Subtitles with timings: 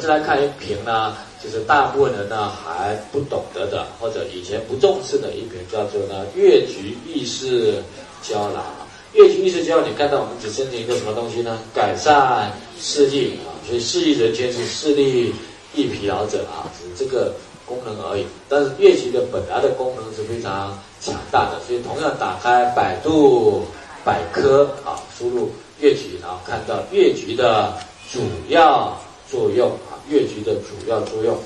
[0.00, 1.14] 再来看一瓶呢，
[1.44, 7.82] 就是大部分人呢还不懂得的，或者以前不重视的一瓶，叫做呢越橘意式
[8.22, 8.64] 胶囊。
[9.12, 11.58] 越橘意式胶囊，你看到我们只申请一个什么东西呢？
[11.74, 12.50] 改善
[12.80, 15.34] 视力啊，所以视力人群是视力
[15.74, 17.34] 易疲劳者啊，只是这个
[17.66, 18.24] 功能而已。
[18.48, 23.66] 但是越橘的本来的功能是非常强大的，所以同样打开百度
[24.02, 27.74] 百科啊，输入越橘，然后看到越橘的
[28.10, 28.98] 主要。
[29.30, 29.70] 作用，
[30.10, 31.38] 越橘的主要作用。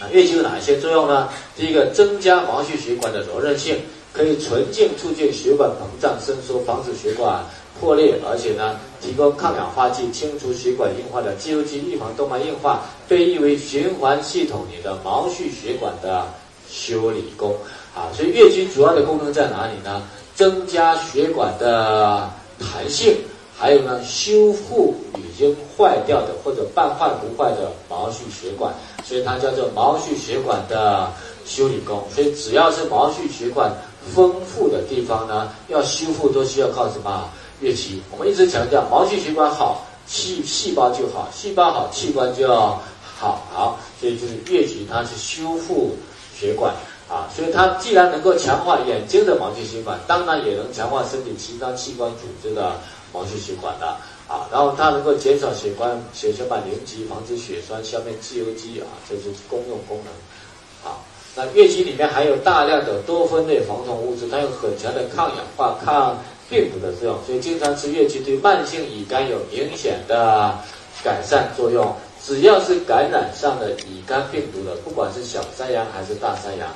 [0.00, 1.28] 那越橘有哪些作用呢？
[1.56, 3.78] 第一个，增加毛细血管的柔韧性，
[4.12, 7.44] 可以纯净促进血管膨胀伸缩，防止血管
[7.80, 16.26] 破裂，而且呢，提供抗氧化剂，清除血管硬化的肌肉记忆，预防动脉硬化，被誉为循环系统里的毛细血管的
[16.68, 17.54] 修理工
[17.94, 18.12] 啊。
[18.14, 20.02] 所以越橘主要的功能在哪里呢？
[20.34, 23.16] 增加血管的弹性。
[23.58, 31.10] 还有呢，修复已经坏掉的或者半坏不坏的毛细血管，所以它叫做毛细血管的
[31.46, 32.04] 修理工。
[32.14, 33.72] 所以只要是毛细血管
[34.14, 37.30] 丰富的地方呢，要修复都需要靠什么？
[37.60, 38.02] 乐器。
[38.12, 43.46] 我们一直强调，毛细血管好，细细胞就好，细胞好，器官就要好。
[43.54, 45.96] 好，所以就是乐器，它是修复
[46.38, 46.74] 血管
[47.08, 47.24] 啊。
[47.34, 52.72] 所以它既然能够强化眼睛的毛细血管，当然也能强化身体其他器官组织的。
[53.12, 53.86] 毛细血管的
[54.28, 60.90] 啊，然后它能够减少血管血小板凝集，防止血栓，消灭自由基啊，这是公用功能。
[60.90, 60.98] 啊，
[61.34, 66.18] 那月季里面含有大量的多酚类防虫物质，它有很强的抗氧化、抗
[66.48, 70.56] 病毒的作用，所以经常吃月季对慢性乙肝有明显的
[71.02, 71.94] 改善作用。
[72.24, 76.68] 只要是感染上的乙肝病毒的，不管是小山羊还是大山羊，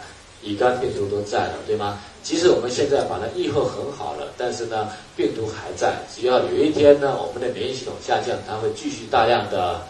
[0.42, 1.98] 乙肝病毒都在了，对吗？
[2.22, 5.94] 即使我们现在把它愈后很好了，但是呢，病毒还在。
[6.14, 9.80] 只要有一天呢，我们的免疫系统下降，它会继续大量的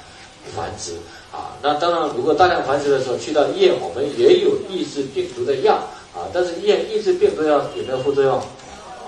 [0.54, 0.92] 繁殖
[1.32, 1.58] 啊。
[1.60, 5.74] 那当然，如果大量繁殖的时候，去到医院，我们也有抑制病毒的药
[6.14, 6.30] 啊。
[6.32, 8.40] 但是医院抑制病毒药有没有副作用？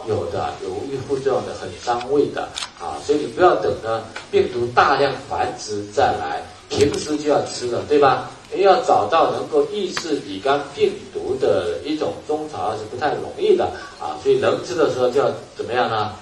[0.09, 0.71] 有的，有
[1.07, 2.43] 副作用的，很伤胃的
[2.81, 2.99] 啊。
[3.07, 4.03] 所以你不要等呢，
[4.33, 8.29] 病毒大量繁殖再来，平时就要吃了，对吧？
[8.61, 13.65] 要找到能够抑制乙肝病毒的一种中草药是不太容易的
[13.99, 16.13] 啊，所以能吃的时候就要怎么样呢？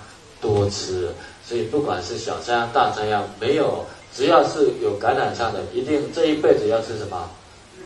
[0.40, 1.08] 多吃。
[1.44, 7.28] 所以不管是小山羊、大山羊，没有只要是有感染上的，一定这一辈子要吃什么？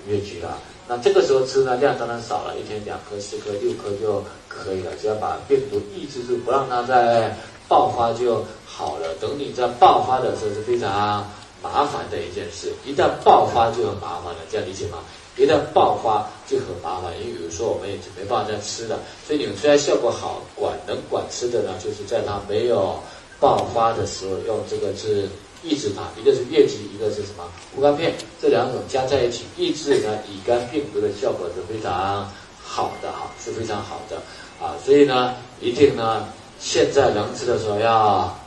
[0.07, 0.59] 越橘啊。
[0.87, 4.91] 那这个时候吃呢量当然少了，一天两颗、四颗、六颗就可以了。
[5.01, 7.35] 只要把病毒抑制住，不让它再
[7.67, 9.15] 爆发就好了。
[9.19, 11.27] 等你在爆发的时候是非常。
[11.65, 14.99] 麻烦的一件事，一旦爆发就很麻烦了，这样理解吗？
[15.37, 19.01] 一旦爆发就很麻烦，因为有时候我们也没办法再吃了。
[19.27, 23.01] 所以你们虽然效果好，管能管吃的呢，就是在它没有
[23.41, 25.27] 爆发的时候用这个是
[25.63, 32.31] 抑制它，一个是疟疾，一个是什么护肝片，这两种加在一起抑制呢乙肝病毒的效果是非常
[32.63, 34.17] 好的哈，是非常好的
[34.65, 34.77] 啊。
[34.85, 36.29] 所以呢，一定呢，
[36.61, 38.39] 现在能吃的时候要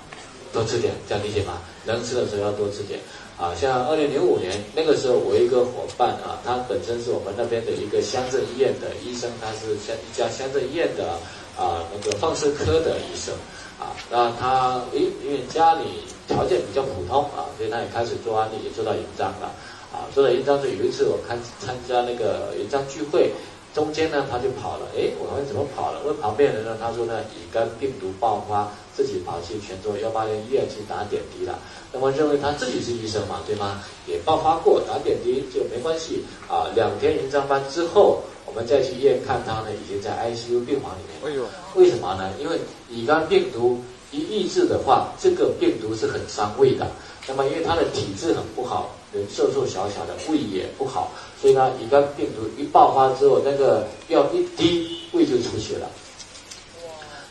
[0.53, 1.61] 多吃点，这样理解吗？
[1.85, 2.99] 能吃的时候要多吃点
[3.37, 3.53] 啊！
[3.55, 11.11] 像二零零五年那个时候，我一个伙伴啊，他本身是我们那边的一个乡镇医院的医生，他是乡一家乡镇医院的
[11.57, 13.33] 啊那个放射科的医生
[13.79, 13.95] 啊。
[14.11, 19.51] 那他诶，因为家里条件比较普通啊，所以他也开始做案例，也做到营章了
[19.93, 20.07] 啊。
[20.13, 23.31] 做到营章是有一次我看参加那个营章聚会。
[23.73, 24.87] 中间呢，他就跑了。
[24.97, 26.01] 哎，我问怎么跑了？
[26.03, 26.75] 问旁边人呢？
[26.81, 31.59] 他说呢，乙肝病毒爆发，自己跑去泉州幺八零医院去打点滴了。
[31.93, 33.83] 那么认为他自己是医生嘛，对吗？
[34.07, 36.65] 也爆发过，打点滴就没关系啊。
[36.73, 41.31] 两天营章班之后，我们再去医院看他呢，已经在 ICU 病房里面。
[41.31, 42.33] 哎呦，为什么呢？
[42.39, 42.57] 因为
[42.89, 46.87] 乙肝病毒一抑制的话，这个病毒是很伤胃的。
[47.27, 51.11] 那么因为他的体质很不好，人瘦瘦小小的，胃也不好。
[51.39, 55.87] 所以呢，乙肝病毒一爆发之后，那个药一滴，胃就出血了。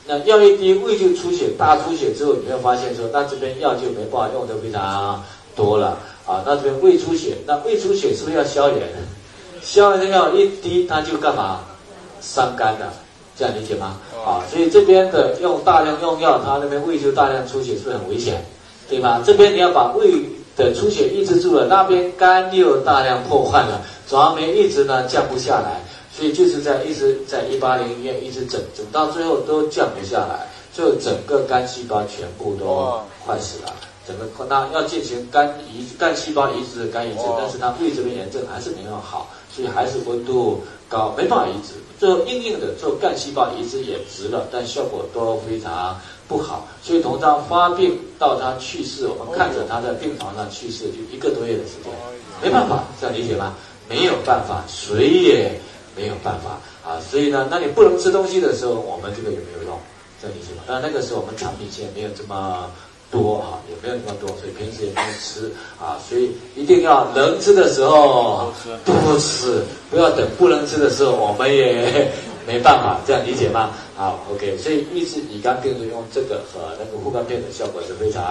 [0.07, 5.23] 那药一滴，胃就出血，大出血之后，你会发现说，那这边药就没办法用的非常
[5.55, 6.43] 多了啊。
[6.47, 8.89] 那这边胃出血，那胃出血是不是要消炎？
[9.63, 11.61] 消炎的药一滴，它就干嘛？
[12.21, 12.89] 伤肝的，
[13.37, 13.99] 这样理解吗？
[14.25, 18.45] 啊，所以这边的用大量用药，它那边胃就大量出血，是不是很危险？
[18.89, 19.21] 对吗？
[19.27, 20.23] 这边你要把胃
[20.57, 23.83] 的出血抑制住了，那边肝又大量破坏了。
[24.09, 25.83] 转氨酶一直呢降不下来，
[26.17, 33.75] 所以就是在一直在一八零医院一直整整到最后都降不下来，最后整个肝细胞全部都坏死了，
[34.07, 41.75] 整个那要进行肝移肝细胞移植的肝移植，但是他胃这边炎症还是没有好，所以还是温度高，没办法移植。
[41.99, 46.67] 最后硬硬的做干细胞移植也值了，但效果都非常不好。
[46.83, 51.93] 所以从他发病到他去世，我们看着他在病床上去世，就一个多月的时间，
[52.43, 53.55] 没办法，这样理解吗？
[53.89, 55.61] 没有办法，谁也
[55.97, 57.01] 没有办法啊。
[57.01, 59.79] 所以呢，那你不能吃东西的时候，我们这个有没有用？
[60.21, 60.63] 这样理解吗？
[60.69, 62.71] 但那个时候我们产品线没有这么。
[63.09, 65.49] 多哈，也没有那么多，所以平时也没有吃
[65.81, 68.53] 啊，所以一定要能吃的时候
[68.85, 72.11] 多吃，不要等不能吃的时候，我们也
[72.45, 73.71] 没办法，这样理解吗？
[73.97, 78.23] 好，OK，所以抑制乙肝病毒用这个和那个护肝片的效果是非常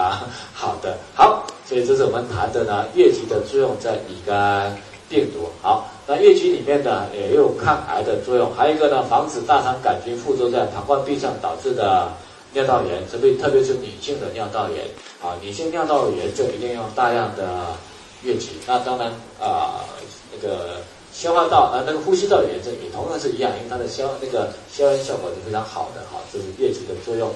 [0.52, 0.98] 好的。
[1.14, 4.76] 好，所以这是我们谈的呢，疟疾的作用在乙肝
[5.08, 5.48] 病毒。
[5.62, 12.10] 好，那疟疾里面呢也有抗癌的作用，还有一个呢，防止大肠杆菌附着在膀胱壁上导致的。
[12.52, 14.82] 尿道炎，特别特别是女性的尿道炎
[15.20, 17.76] 啊，女性尿道炎就一定要大量的
[18.22, 18.52] 月季。
[18.66, 19.84] 那当然啊，
[20.32, 20.78] 那个
[21.12, 27.30] 消化道啊，那个呼吸道炎症也同样是一样，因为它的消那个消炎效果是非常好的哈，这是月季的作用。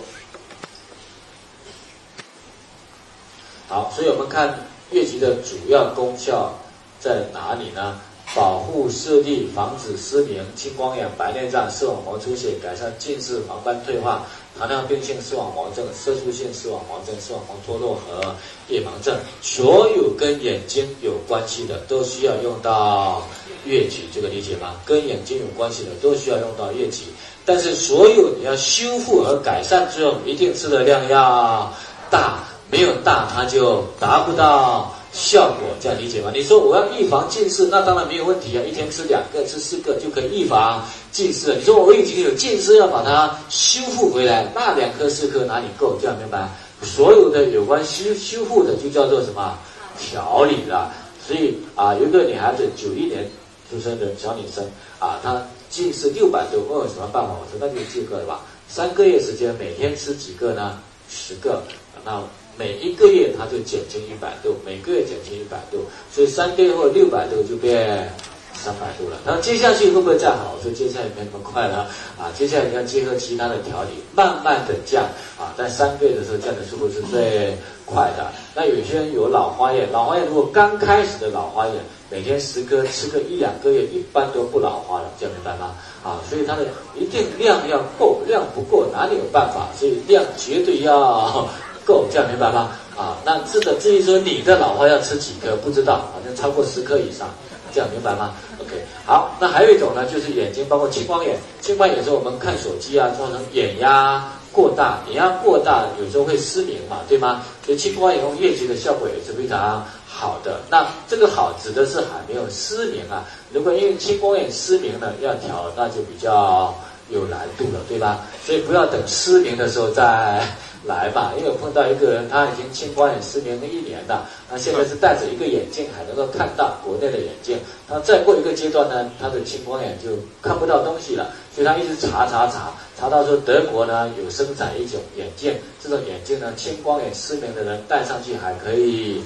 [3.68, 4.58] 好，所以我们看
[4.90, 6.54] 月季的主要功效
[6.98, 8.00] 在哪里呢？
[8.34, 14.24] 保护视力，防止失明、青光眼、白内障、视网膜出血，改善近视、黄斑退化。
[14.58, 18.34] 糖尿病性视网膜症、色素性视网膜症、视网膜脱落和
[18.68, 23.22] 夜盲症，所有跟眼睛有关系的都需要用到
[23.66, 24.74] 疟疾，这个理解吗？
[24.84, 27.04] 跟眼睛有关系的都需要用到疟疾，
[27.46, 31.72] 但是所有你要修复和改善作用，一定吃的量要
[32.10, 34.94] 大，没有大它就达不到。
[35.12, 36.30] 效果这样理解吗？
[36.32, 41.54] 你说我要预防近视，那当然没有问题啊，一天吃两个、吃四个就可以预防近视。
[41.56, 45.98] 你说我已经有近视，要把它修复回来，那两颗、四颗哪里够？
[46.00, 46.48] 这样明白？
[46.82, 49.58] 所有的有关修修复的就叫做什么
[49.98, 50.92] 调理了。
[51.26, 53.28] 所以啊，有一个女孩子九一年
[53.68, 54.64] 出生的小女生
[55.00, 57.30] 啊，她近视六百度，问我什么办法？
[57.30, 60.78] 我说那就这个吧，三个月时间每天吃几个呢？
[61.10, 61.62] 十个，
[62.04, 62.22] 那。
[62.56, 65.78] 每一个月它就减轻一百度，每个月减轻一百度，
[66.12, 68.12] 所以三个月后六百度就变
[68.52, 69.16] 三百度了。
[69.24, 70.56] 然后接下去会不会再好？
[70.62, 71.88] 所以接下来没那么快了
[72.18, 75.04] 啊，接下来你要结合其他的调理，慢慢的降
[75.38, 75.54] 啊。
[75.56, 77.56] 在三个月的时候降的速度是最
[77.86, 78.30] 快的。
[78.54, 81.76] 那有些人有老花眼，老花眼如果刚开始的老花眼，
[82.10, 85.74] 每天十颗吃个一两个月，一般都不老花了，这样明白吗？
[86.04, 89.70] 啊，所以它的一定量要够，量不够哪里有办法？
[89.78, 91.48] 所以量绝对要。
[91.90, 92.70] 够这样明白吗？
[92.96, 97.28] 啊，那至的至于说你的老花要吃几颗，不知道，反正超过十颗以上，
[97.74, 98.70] 这样明白吗？OK，
[99.04, 104.22] 好，那还有一种呢，就是眼睛包括青光眼，青光眼是我们看手机啊，造成眼压
[104.52, 107.42] 过大，眼压过大有时候会失明嘛，对吗？
[107.64, 110.60] 所以青光眼用疟疾的效果也是非常好的。
[110.70, 116.74] 那这个好指的是还没有失明啊，如果因为青光眼失明了要调，那就比较
[117.08, 118.20] 有难度了，对吧？
[118.44, 120.46] 所以不要等失明的时候再。
[120.84, 127.58] 来吧，因为我碰到一个人，他已经青光眼失明了一年了，他现在是戴着一个眼镜还能够看到国内的眼镜。
[127.86, 130.10] 他再过一个阶段呢，他的青光眼就
[130.40, 139.22] 看不到东西了，所以他一直查查查，查到说德国呢有生产一种眼镜，这种眼镜呢青光眼失明的人戴上去还可以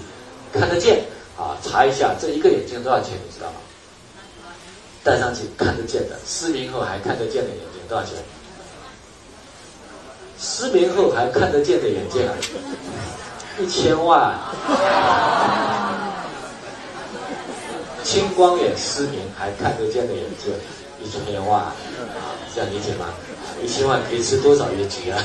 [0.52, 1.04] 看得见
[1.38, 1.56] 啊。
[1.62, 3.56] 查一下这一个眼镜多少钱，你知道吗？
[5.04, 8.14] 戴上去看得见的，失明后还看得见的眼镜多少钱？
[10.40, 12.22] 失明后还看得见的眼镜，
[13.58, 14.34] 一千万。
[18.02, 20.52] 青光眼失明还看得见的眼镜，
[21.02, 21.64] 一千万，
[22.54, 23.06] 这样理解吗？
[23.62, 25.18] 一千万可以吃多少月经 啊？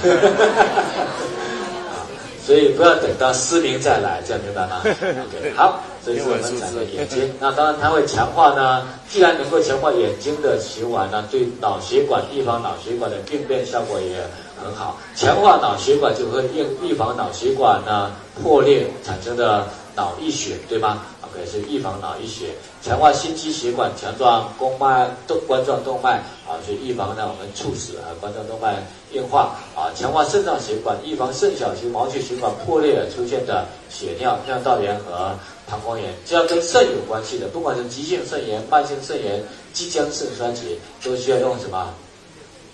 [2.45, 7.31] 所以不要等到失明再来，这样明白吗？OK， 好，这是我们讲的眼睛。
[7.39, 14.15] 那当然它会强化呢，既然能够强化眼睛的循环呢，对脑血管地方脑血管的病变效果也
[14.63, 14.97] 很好。
[15.15, 18.11] 强化脑血管就会预预防脑血管呢
[18.41, 22.55] 破裂产生的脑溢血，对吗？OK，是预防脑溢血。
[22.81, 29.91] 强化心肌血管，强壮宫脉动冠状动脉啊，所以预防呢我们猝死啊冠状动脉硬化啊。
[29.93, 35.35] 强化肾脏血管，预防肾小球毛细血管破裂而出现的血尿、尿道炎和
[35.69, 36.13] 膀胱炎。
[36.25, 41.93] 只要跟肾有关系的，不管是急性肾炎、慢性肾炎、即将肾衰竭，都需要用什么？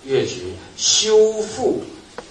[0.06, 1.80] 越局修复，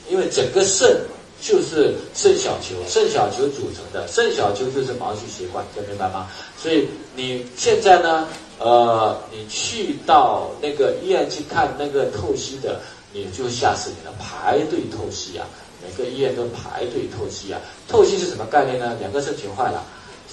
[0.10, 0.98] 因为整个肾。
[1.42, 6.28] 就是肾小球，肾小球组成的，肾小球就是毛细血管，这明白吗？
[6.58, 8.28] 所以你现在呢，
[8.58, 12.80] 呃，你去到那个医院去看那个透析的，
[13.14, 15.46] 你就吓死你了，排队透析啊，
[15.84, 17.60] 每个医院都排队透析啊。
[17.88, 18.96] 透析是什么概念呢？
[19.00, 19.84] 两个肾全坏了，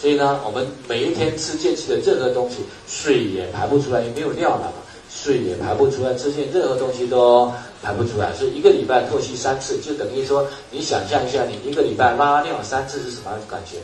[0.00, 2.58] 所以呢，我们每一天吃进去的任何东西，
[2.88, 4.72] 水也排不出来，也没有尿了。
[5.14, 7.52] 水也排不出来，吃进任何东西都
[7.83, 8.33] 排不出来。
[8.35, 13.76] 所以一个礼拜透析三次，就等于说你想象一下，你一个礼拜拉尿三次是什么感觉？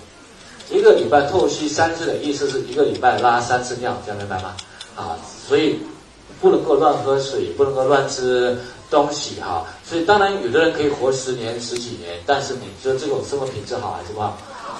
[0.75, 4.57] 一个礼拜透析三次的意思是一个礼拜拉三次尿，这样明白吗？
[4.97, 5.17] 啊，
[5.47, 5.79] 所以
[6.41, 8.59] 不能够乱喝水，不能够乱吃
[8.91, 9.65] 东西哈。
[9.85, 14.37] 所以当然有的人可以活十年、十几年，但是你说这种生活品质好还是不好？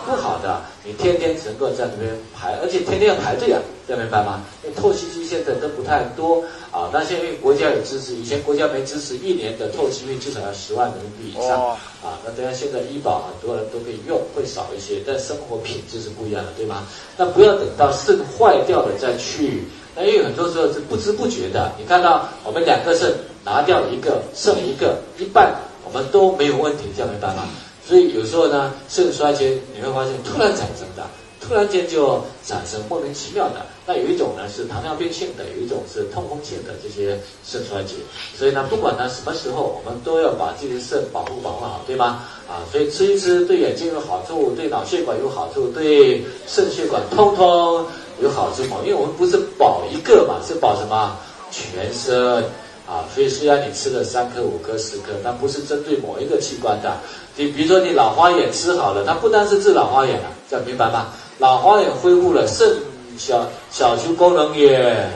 [0.09, 4.41] 不好的，你天天只能够在那边排，而且天天要排队啊，这样明白吗？
[4.65, 11.61] 因为透析机现在都不太多啊，但现在国家有支持，以前国家没支持，一年的透析费至少要十万人民币以上
[12.01, 12.17] 啊。
[12.25, 16.87] 那当然现在医保很多人都可以用，会少一些，但生活品质是不一样的，对吗？
[17.19, 21.71] 那不要等到肾坏掉了再去，那因为很多时候是不知不觉的。
[21.79, 23.13] 你看到我们两个肾
[23.45, 27.47] 拿掉一个，剩一个一半，我们都没有问题，这样明白吗？
[27.89, 31.07] 所以有时候呢，肾衰竭你会发现突然产生的，
[31.41, 33.65] 突然间就产生莫名其妙的。
[33.87, 37.95] 那有一种呢是糖尿病性的，有一种是痛风性的这些肾衰竭。
[38.37, 42.25] 所以呢，不管呢什么时候，我们都要把自己的肾保护保护好，对吗？
[42.47, 47.87] 啊，所以吃一吃对眼睛有好处，对脑血管有好处，对肾血管通通
[48.21, 48.77] 有好处嘛。
[48.85, 51.17] 因为我们不是保一个嘛，是保什么？
[51.51, 52.45] 全身。
[52.89, 56.97] 啊，所以虽然你吃了三颗、五颗、十颗，但不是针对某一个器官的。
[57.37, 61.09] 你比如说你老花眼吃好了，它不单是治老花眼了，这样明白吗？
[61.39, 62.77] 老花眼恢复了，肾
[63.19, 65.07] 小小球功能也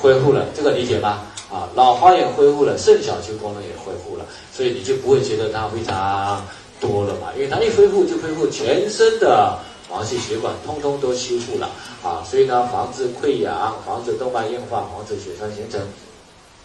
[0.00, 1.22] 恢复了，这个理解吗？
[1.48, 6.44] 啊，老花眼恢复了，肾小球功能也恢复了，所以你就不会觉得它非常
[6.80, 9.56] 多了嘛，因为它一恢复就恢复全身的
[9.88, 11.70] 毛细血管，通通都修复了
[12.02, 15.80] 啊，所以呢，防止溃疡，防止动脉硬化，防止血栓形成。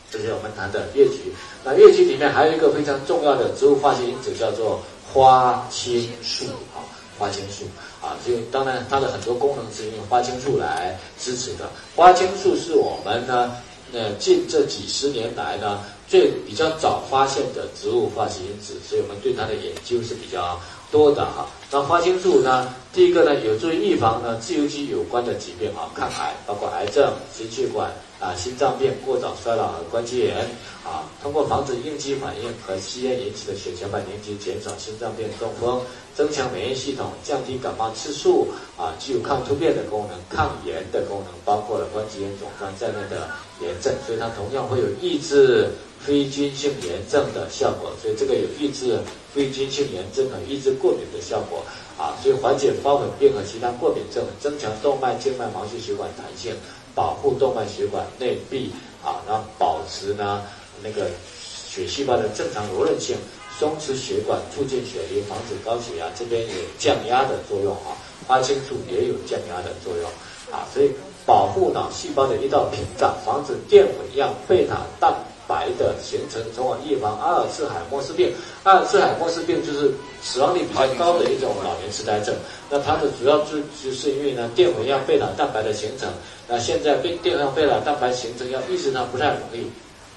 [0.10, 1.34] 这是我们谈的月菊。
[1.64, 6.80] 那月菊里面还有一个非常重要的植物化学因子，叫做花青素啊，
[7.20, 7.66] 花青素
[8.02, 8.16] 啊。
[8.24, 11.70] 所以当然它的很多功能是用花青素来支持的。
[11.96, 13.54] 花青素是我们呢，
[13.92, 20.58] 呃，近这几十年来呢，最比较早发现的植物化学因子，所以我们对它的研究是比较
[20.90, 21.50] 多的哈。
[21.70, 27.92] 那花青素呢，第一个呢，有助于预防呢自由基有关的疾病啊，抗癌，包括癌症、心血管。
[28.20, 30.38] 啊，心脏病、过早衰老和关节炎
[30.84, 35.80] 啊，通过防止应激反应和吸烟引起的血小板凝集，减少心脏病、中风，
[36.16, 43.30] 增强免疫系统，降低感冒次数啊，具有抗突变的功能、抗炎的功能，包括了关节炎肿胀在内的
[43.62, 45.70] 炎症，所以它同样会有抑制
[46.00, 47.92] 非菌性炎症的效果。
[48.02, 48.98] 所以这个有抑制
[49.32, 51.64] 非菌性炎症和抑制过敏的效果
[52.00, 56.56] 啊，所以缓解发粉病和其他过敏症，增强动脉、静脉、毛细血管弹性。
[56.98, 58.72] 保护动脉血管内壁
[59.06, 60.42] 啊，然后保持呢
[60.82, 61.06] 那个
[61.38, 63.16] 血细胞的正常柔韧性，
[63.60, 66.08] 松弛血管，促进血流，防止高血压。
[66.18, 67.94] 这边有降压的作用啊，
[68.26, 70.10] 花青素也有降压的作用
[70.52, 70.90] 啊，所以
[71.24, 75.14] 保护脑细胞的一道屏障，防止淀粉样贝塔蛋
[75.48, 78.34] 白的形成，从而预防阿尔茨海默氏病。
[78.64, 82.36] 阿尔茨海默氏病就是死亡率比较高的一种老年痴呆症。
[82.70, 86.10] 那它的主要就就是因为呢淀粉样贝塔蛋白的形成。
[86.48, 89.66] 那现在被电上贝塔蛋白形成要抑制它不太容易，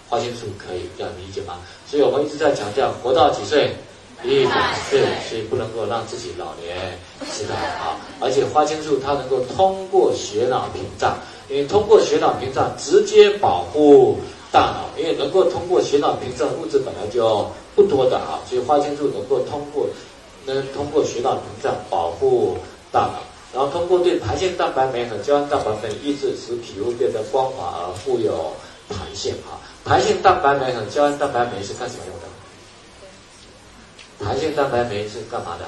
[0.08, 1.58] 花青素可以这样理解吗？
[1.86, 3.70] 所以我们一直在强调，活到几岁，
[4.24, 6.98] 一百岁，所以不能够让自己老年
[7.32, 7.98] 痴呆啊。
[8.20, 11.16] 而且花青素它能够通过血脑屏障，
[11.48, 14.18] 因为通过血脑屏障直接保护
[14.52, 19.86] 大脑，因为能够通过血脑屏障物质本来就不多的啊，所以花青素能够通过
[20.46, 22.58] 能通过血脑屏障保护
[22.90, 23.22] 大脑。
[23.52, 28.52] 然后通过对弹性蛋白酶和胶原蛋白酶抑制，使皮肤变得光滑而富有
[28.88, 29.58] 弹性啊。
[29.84, 32.28] 弹性蛋白酶和胶原蛋白酶是干什么用的？
[34.24, 35.64] 弹性蛋白酶是干嘛的？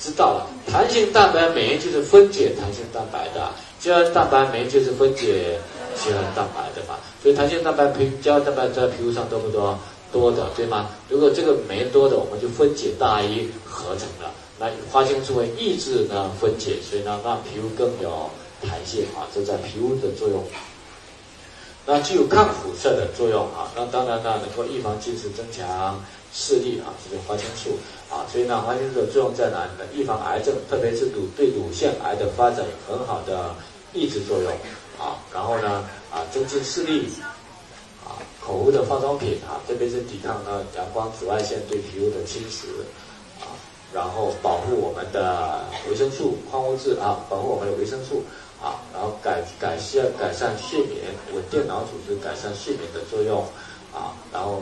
[0.00, 5.58] 知道了，弹性蛋白酶就是分解弹性蛋白的，胶原蛋白酶就是分解
[6.04, 6.98] 胶原蛋白的嘛。
[7.22, 9.78] 所以弹性蛋白皮、胶原蛋白在皮肤上多不多？
[10.12, 10.88] 多的，对吗？
[11.08, 14.32] 如果这个酶多的，我们就分解大于合成了。
[14.58, 18.30] 那花青素会抑制呢分解，所以呢让皮肤更有
[18.62, 20.42] 弹性啊，这在皮肤的作用。
[21.84, 26.00] 那具有抗辐射的作用啊，那当然呢能够预防近视、增强
[26.32, 27.76] 视力啊，这是花青素
[28.08, 28.24] 啊。
[28.32, 29.84] 所以呢花青素的作用在哪里呢？
[29.92, 33.54] 预防癌症，特别是乳对乳腺癌的发展有很好的
[33.92, 34.50] 抑制作用
[34.98, 35.16] 啊。
[35.32, 37.08] 然后呢啊增进视力
[38.04, 42.66] 啊，口服的化妆品啊，特别是抵抗呢阳光紫外线对皮肤的侵蚀。
[43.40, 43.52] 啊
[43.94, 48.22] 然后保护我们的维生素、矿物质啊，保护我们的维生素
[48.60, 53.40] 啊，然后改改善改善睡眠，稳定脑组织，改善睡眠的作用
[53.94, 54.60] 啊，然后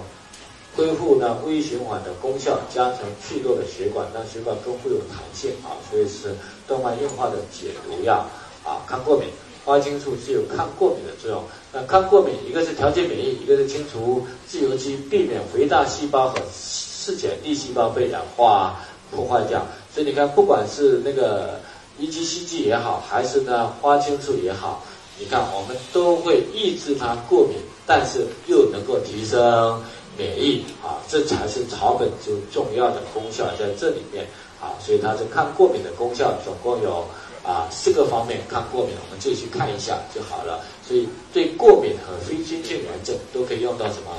[0.76, 6.36] 恢复呢微循环的功效，加强脆弱的血管，让血管更富有弹性啊，所以是
[6.68, 8.26] 动脉硬化的解毒药
[8.62, 9.30] 啊，抗过敏
[9.64, 11.42] 花青素是有抗过敏的作用。
[11.72, 18.78] 那抗过敏，一个是调节免疫，一个是清除自由基，避免肥大细胞和嗜碱粒细胞被氧化
[19.10, 19.66] 破坏掉。
[19.92, 21.58] 所以你看，不管是那个
[21.98, 24.84] EGCG 也好，还是呢花青素也好，
[25.18, 27.56] 你看我们都会抑制它过敏，
[27.86, 29.82] 但是又能够提升
[30.18, 34.26] 免疫啊，这才是草本就重要的功效在这里面
[34.60, 34.76] 啊。
[34.78, 37.04] 所以它是抗过敏的功效总共有。
[37.44, 40.64] 啊，四个方面抗过敏，我们自己去看一下就好了。
[40.82, 44.10] 所以对过敏和非菌性炎症都可以用到什么？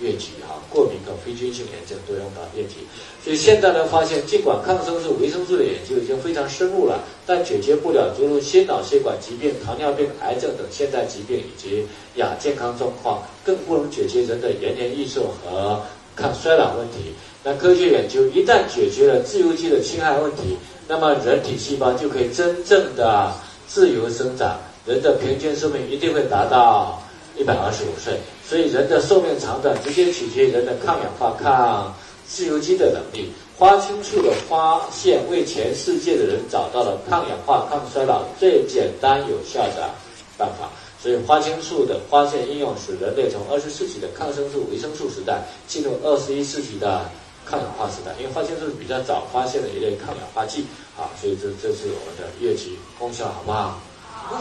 [0.00, 2.86] 疟疾哈，过敏和非菌性炎症都用到疟疾。
[3.24, 11.84] 所以现在呢，发现尽管抗生素、维生素的研究已经非常深入了，但解决不了诸如心脑血管疾病、糖尿病、癌症等现代疾病以及
[12.14, 15.82] 亚健康状况，更不能解决人的延年益寿和
[16.14, 17.12] 抗衰老问题。
[17.42, 20.56] 那科学研究一旦解决了自由基的侵害问题，
[20.88, 23.30] 那么人体细胞就可以真正的
[23.68, 27.02] 自由生长，人的平均寿命一定会达到
[27.36, 28.18] 一百二十五岁。
[28.48, 31.94] 所以人的寿命长短直接取决于人的抗氧化、抗
[32.26, 33.30] 自由基的能力。
[33.58, 39.90] 花青素的发现为全世界的人找到了抗氧化、抗衰老最简单有效的
[40.38, 40.70] 办法。
[41.02, 47.04] 所以花青素的发现应用使人类从二十世纪的抗生素、维生素时代进入二十一世纪的。
[47.48, 50.66] 抗氧化时代，因为花青素是比较早发现的一类抗氧化剂
[50.98, 53.80] 啊，所以这这是我们的疟疾功效好不好？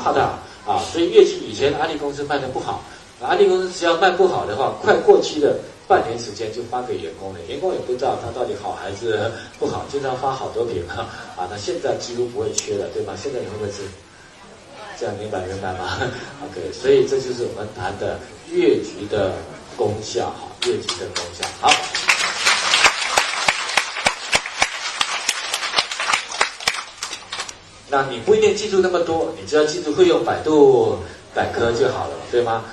[0.04, 0.22] 好的
[0.66, 2.82] 啊，所以疟疾以前安利公司卖的不好，
[3.22, 13.14] 安利公司只要卖不好的话，快过期的半年时间就发给员工了，员工也不知道它到底好还是不好，经常发好多瓶啊，啊，那现在几乎不会缺了，对吧？
[13.16, 13.84] 现在你会不会吃？
[15.00, 16.00] 这样明白明白吗
[16.44, 19.32] ？OK，所以这就是我们谈的疟疾的
[19.78, 21.70] 功效哈，疟疾的功效好。
[27.90, 30.98] 那你不一定记住那么多，你只要记住会用百度
[31.34, 32.66] 百科就好了，对吗？